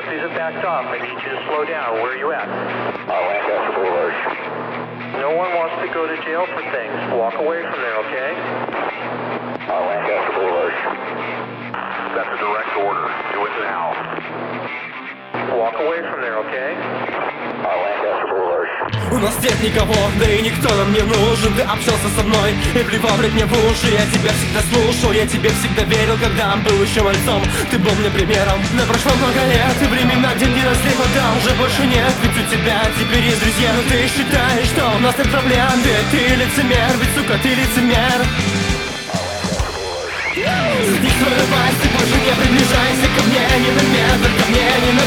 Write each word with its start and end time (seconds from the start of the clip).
EMCs 0.00 0.20
have 0.20 0.32
backed 0.32 0.64
off. 0.64 0.86
I 0.88 0.96
need 0.96 1.12
you 1.12 1.28
to 1.28 1.40
slow 1.44 1.64
down. 1.68 2.00
Where 2.00 2.16
are 2.16 2.16
you 2.16 2.32
at? 2.32 2.48
Uh, 2.48 3.20
Lancaster 3.20 3.72
Boulevard. 3.76 4.16
No 5.20 5.36
one 5.36 5.52
wants 5.52 5.76
to 5.84 5.92
go 5.92 6.08
to 6.08 6.16
jail 6.24 6.48
for 6.56 6.64
things. 6.72 6.96
Walk 7.20 7.36
away 7.36 7.60
from 7.68 7.76
there, 7.84 8.00
okay? 8.08 8.32
Uh, 9.68 9.76
Lancaster 9.76 10.32
Boulevard. 10.40 10.72
That's 12.16 12.32
a 12.32 12.38
direct 12.40 12.72
order. 12.80 13.12
Do 13.36 13.44
it 13.44 13.54
now. 13.60 13.92
Walk 15.60 15.76
away 15.76 16.00
from 16.08 16.24
there, 16.24 16.40
okay? 16.48 16.99
У 19.10 19.18
нас 19.18 19.34
нет 19.42 19.60
никого, 19.60 19.96
да 20.20 20.26
и 20.30 20.40
никто 20.40 20.72
нам 20.74 20.92
не 20.92 21.02
нужен. 21.02 21.52
Ты 21.54 21.62
общался 21.62 22.08
со 22.14 22.22
мной 22.22 22.54
и 22.74 22.78
плевал 22.78 23.16
мне 23.18 23.44
в 23.44 23.52
уши. 23.66 23.90
Я 23.90 24.06
тебя 24.06 24.30
всегда 24.30 24.62
слушал, 24.70 25.12
я 25.12 25.26
тебе 25.26 25.50
всегда 25.50 25.82
верил 25.82 26.16
Когда 26.16 26.54
был 26.56 26.80
еще 26.82 27.02
мальцом, 27.02 27.42
ты 27.70 27.78
был 27.78 27.90
мне 27.98 28.10
примером. 28.10 28.62
Но 28.72 28.86
прошло 28.86 29.10
много 29.18 29.42
лет, 29.50 29.74
и 29.82 29.86
времена, 29.86 30.30
где 30.36 30.46
не 30.46 30.62
росли 30.62 30.92
вода 30.94 31.26
Уже 31.42 31.50
больше 31.58 31.82
нет, 31.86 32.14
ведь 32.22 32.38
у 32.38 32.44
тебя 32.54 32.86
теперь 32.98 33.24
есть 33.24 33.40
друзья 33.42 33.70
Но 33.74 33.82
ты 33.90 33.98
считаешь, 34.06 34.68
что 34.70 34.86
у 34.94 35.00
нас 35.00 35.18
нет 35.18 35.30
проблем. 35.30 35.74
Ведь 35.82 36.10
ты 36.12 36.22
лицемер, 36.36 36.92
ведь, 37.00 37.14
сука, 37.18 37.34
ты 37.42 37.48
лицемер. 37.50 38.20
Сдись 40.40 41.18
свою 41.18 41.44
пасть 41.50 41.82
и 41.84 41.88
больше 41.92 42.14
не 42.14 42.32
приближайся 42.32 43.06
ко 43.14 43.22
мне 43.26 43.44
Ни 43.60 43.70
на 43.76 43.82
метр, 43.92 44.30
ко 44.38 44.50
мне, 44.50 44.70
ни 44.86 44.92
на 44.96 44.99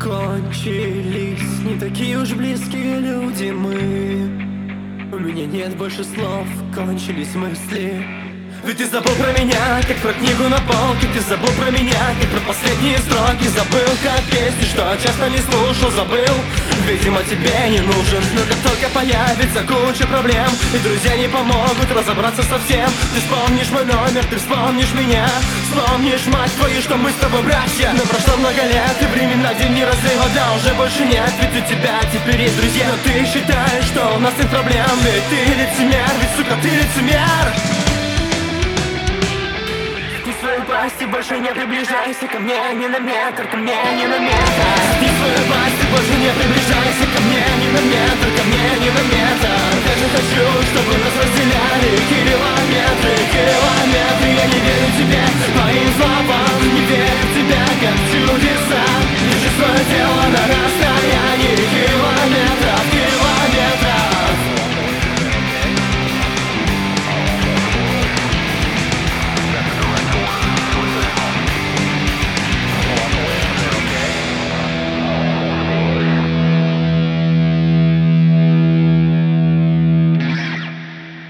кончились, 0.00 1.60
не 1.64 1.78
такие 1.78 2.18
уж 2.18 2.32
близкие 2.32 3.00
люди 3.00 3.50
мы. 3.50 4.46
У 5.12 5.18
меня 5.18 5.46
нет 5.46 5.76
больше 5.76 6.04
слов, 6.04 6.46
кончились 6.74 7.34
мысли 7.34 8.27
ведь 8.64 8.78
ты 8.78 8.86
забыл 8.86 9.14
про 9.14 9.32
меня, 9.32 9.80
как 9.86 9.96
про 9.98 10.12
книгу 10.12 10.44
на 10.48 10.58
полке. 10.60 11.06
Ты 11.12 11.20
забыл 11.20 11.50
про 11.52 11.70
меня, 11.70 12.14
как 12.20 12.30
про 12.30 12.40
последние 12.52 12.98
строки. 12.98 13.48
Забыл, 13.48 13.90
как 14.02 14.22
песни, 14.30 14.64
что 14.64 14.96
часто 15.02 15.28
не 15.30 15.38
слушал, 15.38 15.90
забыл 15.90 16.34
Видимо, 16.86 17.22
тебе 17.24 17.52
не 17.68 17.80
нужен. 17.80 18.22
Но 18.34 18.42
как 18.48 18.58
только 18.64 18.88
появится 18.94 19.60
куча 19.66 20.06
проблем 20.06 20.48
И 20.74 20.78
друзья 20.78 21.16
не 21.16 21.28
помогут 21.28 21.90
разобраться 21.92 22.42
совсем 22.42 22.88
Ты 23.12 23.20
вспомнишь 23.20 23.70
мой 23.70 23.84
номер, 23.84 24.24
ты 24.24 24.36
вспомнишь 24.36 24.92
меня. 24.92 25.26
Вспомнишь, 25.68 26.26
мать 26.26 26.52
твою, 26.56 26.80
что 26.80 26.96
мы 26.96 27.10
с 27.10 27.20
тобой 27.20 27.42
братья. 27.42 27.92
Но 27.92 28.02
прошло 28.06 28.36
много 28.36 28.62
лет, 28.64 28.96
и 29.00 29.06
времена, 29.06 29.52
где 29.54 29.68
не 29.68 29.84
разлей 29.84 30.16
вода 30.16 30.54
Уже 30.56 30.74
больше 30.74 31.04
нет, 31.04 31.32
ведь 31.40 31.62
у 31.62 31.68
тебя 31.68 32.00
теперь 32.12 32.42
есть 32.42 32.56
друзья 32.56 32.86
Но 32.88 32.96
ты 33.04 33.24
считаешь, 33.26 33.84
что 33.84 34.16
у 34.16 34.18
нас 34.20 34.32
нет 34.38 34.48
проблем. 34.48 34.88
Ведь 35.04 35.24
ты 35.28 35.36
лицемер, 35.56 36.10
ведь, 36.20 36.32
сука, 36.36 36.56
ты 36.62 36.68
лицемер 36.68 37.87
власти 40.88 41.04
больше 41.04 41.38
не 41.38 41.52
приближайся 41.52 42.26
ко 42.28 42.38
мне 42.38 42.54
ни 42.74 42.86
на 42.86 42.98
метр, 42.98 43.46
ко 43.50 43.56
мне 43.56 43.74
ни 43.96 44.06
на 44.06 44.18
метр. 44.18 44.38
Спи 44.96 45.06
свою 45.06 45.46
власть, 45.46 45.80
ты 45.80 45.86
больше 45.88 46.14
не 46.14 46.30
приближайся 46.32 47.06
ко 47.14 47.20
мне 47.22 47.44
ни 47.60 47.68
на 47.72 47.80
метр. 47.80 48.27